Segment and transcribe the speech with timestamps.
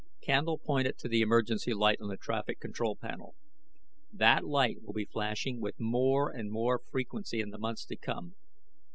[0.19, 3.35] Candle pointed to the emergency light on the traffic control panel.
[4.11, 8.33] "That light will be flashing with more and more frequency in the months to come.